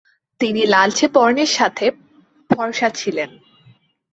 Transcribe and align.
তিনি 0.39 0.61
লালচে 0.65 1.05
বর্ণের 1.13 1.51
সাথে 1.57 1.85
ফর্সা 2.49 2.89
ছিলেন। 2.89 3.29